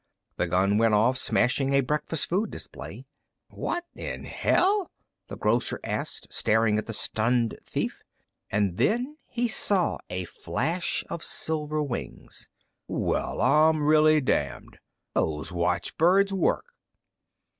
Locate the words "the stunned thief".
6.87-8.01